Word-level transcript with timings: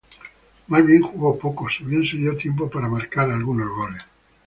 Más 0.65 0.83
bien 0.83 1.03
jugó 1.03 1.37
poco, 1.37 1.69
si 1.69 1.83
bien 1.83 2.03
se 2.03 2.17
dio 2.17 2.35
tiempo 2.35 2.67
para 2.67 2.89
marcar 2.89 3.29
algunos 3.29 3.69
goles. 3.69 4.01